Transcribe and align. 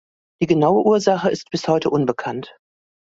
Die 0.41 0.47
genaue 0.47 0.83
Ursache 0.83 1.29
ist 1.29 1.51
bis 1.51 1.67
heute 1.67 1.91
unbekannt. 1.91 2.57